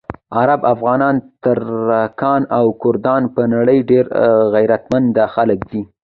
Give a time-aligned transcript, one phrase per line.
[0.37, 4.05] عرب، افغانان، ترکان او کردان په نړۍ ډېر
[4.53, 5.81] غیرتمند خلک دي.